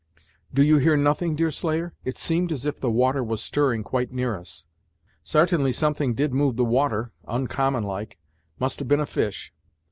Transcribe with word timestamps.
"Do 0.51 0.63
you 0.63 0.77
hear 0.79 0.97
nothing, 0.97 1.35
Deerslayer? 1.35 1.93
It 2.03 2.17
seemed 2.17 2.51
as 2.51 2.65
if 2.65 2.79
the 2.79 2.89
water 2.89 3.23
was 3.23 3.39
stirring 3.39 3.83
quite 3.83 4.11
near 4.11 4.35
us!" 4.35 4.65
"Sartainly 5.23 5.71
something 5.73 6.15
did 6.15 6.33
move 6.33 6.55
the 6.55 6.65
water, 6.65 7.11
oncommon 7.25 7.83
like; 7.83 8.17
must 8.59 8.79
have 8.79 8.87
been 8.87 8.99
a 8.99 9.05
fish. 9.05 9.53